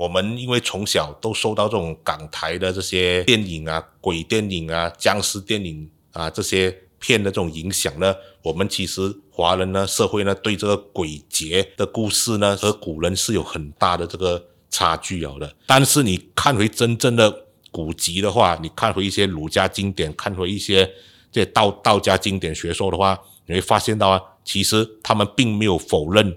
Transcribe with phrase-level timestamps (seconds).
[0.00, 15.54] 我们因为从小都受到这种港台的这些电影啊、鬼电影啊、僵尸电影啊这些片的这种影响呢，我们其实华人呢社会呢对这个鬼节的故事呢和古人是有很大的这个差距有的。
[15.66, 20.90] 但是你看回真正的古籍的话，你看回一些儒家经典，看回一些
[21.30, 26.34] 这道道家经典学说的话，你会发现到啊，其实他们并没有否认。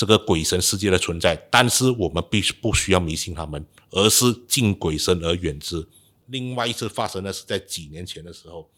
[0.00, 5.86] 这个鬼神世界的存在，但是我们必须不需要迷信他们，而是敬鬼神而远之。
[6.28, 8.70] 另外一次发生的是在几年前的时候，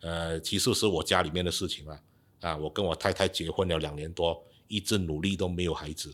[0.00, 2.00] 呃，其实是我家里面的事情啊，
[2.40, 6.10] 啊，我跟我太太结婚了两年多，一直努力都没有孩子，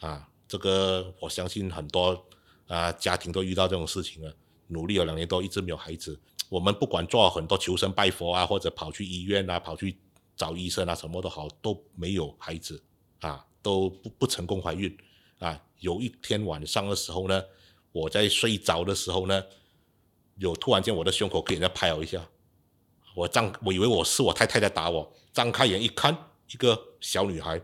[0.00, 2.26] 啊，这个我相信很多
[2.66, 6.20] 啊家庭都遇到这种事情了，努力了两年多一直没有孩子，
[6.50, 9.96] 我们不管做很多求神拜佛啊，或者跑去医院啊，跑去
[10.36, 12.82] 找医生啊，什么都好，都没有孩子
[13.20, 13.46] 啊。
[13.62, 14.96] 都不不成功怀孕
[15.38, 15.62] 啊！
[15.80, 17.44] 有一天晚上的时候呢，
[17.92, 19.44] 我在睡着的时候呢，
[20.36, 22.28] 有突然间我的胸口给人家拍了一下，
[23.14, 26.16] 我张我以为我是我太太在打我，张开眼一看，
[26.50, 27.60] 一个小女孩，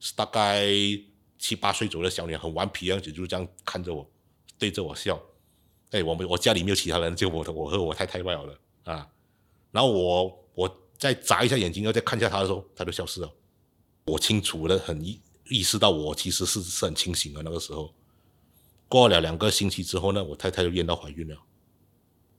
[0.00, 0.66] 是大概
[1.38, 4.08] 七八岁左右的小女孩，很顽皮样子，就这样看着我，
[4.58, 5.20] 对着我笑。
[5.90, 9.08] 哎，我们我家里没有其他人，就我我和我太太罢了啊。
[9.70, 13.32] 然后我我再眨一下眼睛，要再看一下她的时候，她就消失了。
[14.04, 15.62] 我清楚的很一意。
[15.62, 17.92] 识到我其实是是很清醒的那个时候，
[18.88, 21.36] 过了两个星期之后呢，我太太就验到怀孕了。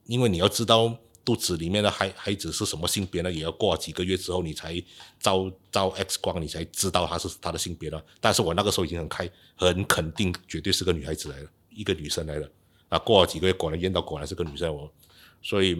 [0.06, 4.82] 因为你要知道肚子里面的孩孩子是什么性别呢，也要过几个月之后你才
[5.18, 8.04] 照照 X 光，你才知道他是他的性别了。
[8.20, 12.50] 但是我那个时候已经很开很肯定，绝对是个女孩子来了，一个女生来了。
[12.90, 14.72] 啊，过了几个月，果然验到果然是个女生。
[14.72, 14.92] 我
[15.42, 15.76] 所以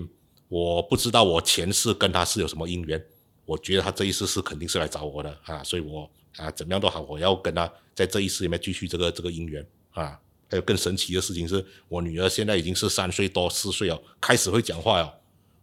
[0.48, 3.04] 我不知道我前世跟她是有什么姻缘，
[3.44, 6.10] 我觉得她这一次是肯定是来找我的啊，所以我。
[6.36, 10.18] 啊，怎么样都好，我要跟他在这一世里面继续这个这个姻缘啊。
[10.50, 15.12] 还有更神奇的事情是，我女儿现在已经是三岁多四岁哦，开始会讲话哦。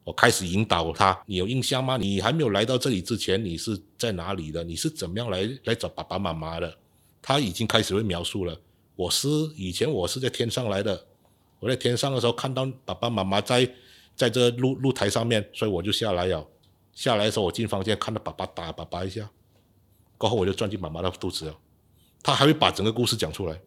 [0.04, 1.96] 我开始引导她，你有印象吗？
[1.96, 4.64] 你还没有来到这里之前，你是在哪里的？
[4.64, 6.76] 你是怎么样来来找爸爸妈妈的？
[7.22, 8.60] 她已经开始会描述了。
[8.96, 11.06] 我是以前我是在天上来的，
[11.60, 13.72] 我在天上的时候看到爸爸妈妈在
[14.16, 16.46] 在这露露台上面，所以我就下来了。
[16.94, 19.30] 下来的时候，我进房间看到爸爸打爸爸一下。
[20.22, 21.58] 过后我就钻进妈妈的肚子了，
[22.22, 23.59] 他还会把整个故事讲出来，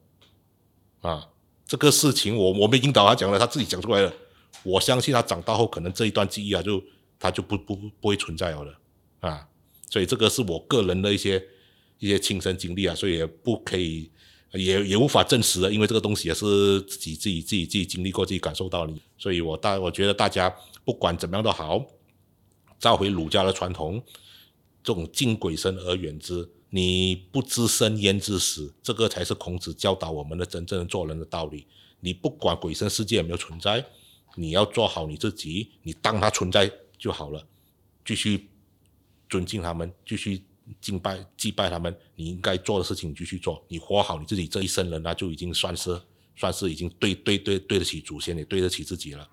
[1.00, 1.28] 啊，
[1.66, 4.12] 这个事情我我没引导他讲了，他自己讲出来了。
[4.62, 6.80] 我相信他长大后可能这一段记忆啊，就
[7.18, 8.78] 他就不不不会存在了，
[9.18, 9.48] 啊，
[9.90, 11.44] 所以这个是我个人的一些
[11.98, 14.08] 一些亲身经历啊，所以也不可以
[14.52, 18.92] 也也无法证实的，因为这个东西也是自己自己自己自己经历过，自己感受到的。
[19.18, 20.54] 所以我大我觉得大家
[20.84, 21.84] 不管怎么样都好，
[22.78, 24.00] 照回儒家的传统。
[24.84, 28.74] 这种敬鬼神而远之，你不知生焉知死？
[28.82, 31.66] 这个才是孔子教导我们的真正做人的道理。
[32.00, 33.82] 你不管鬼神世界有没有存在，
[34.36, 37.42] 你要做好你自己，你当它存在就好了。
[38.04, 38.50] 继续
[39.30, 40.42] 尊敬他们，继续
[40.82, 41.96] 敬拜祭拜他们。
[42.14, 45.98] 你应该做的事情继续做，你活好你自己这一生人，那就已经算是
[46.36, 49.26] 算是已经对对对对得起祖先，也对得起自己了。